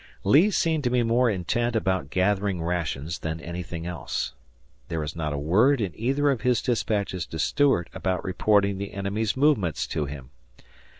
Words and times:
Lee 0.23 0.49
seemed 0.49 0.83
to 0.85 0.89
be 0.89 1.03
more 1.03 1.29
intent 1.29 1.75
about 1.75 2.09
gathering 2.09 2.59
rations 2.63 3.19
than 3.19 3.39
anything 3.39 3.85
else. 3.85 4.33
There 4.87 5.03
is 5.03 5.15
not 5.15 5.31
a 5.31 5.37
word 5.37 5.79
in 5.79 5.91
either 5.95 6.31
of 6.31 6.41
his 6.41 6.59
dispatches 6.59 7.23
to 7.27 7.37
Stuart 7.37 7.87
about 7.93 8.23
reporting 8.25 8.79
the 8.79 8.93
enemy's 8.95 9.37
movements 9.37 9.85
to 9.93 10.05
him. 10.05 10.31